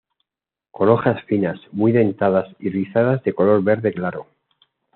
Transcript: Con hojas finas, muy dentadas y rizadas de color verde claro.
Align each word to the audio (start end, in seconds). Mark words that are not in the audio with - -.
Con 0.71 0.89
hojas 0.89 1.23
finas, 1.25 1.59
muy 1.71 1.91
dentadas 1.91 2.47
y 2.57 2.71
rizadas 2.71 3.21
de 3.23 3.33
color 3.35 3.61
verde 3.63 3.93
claro. 3.93 4.25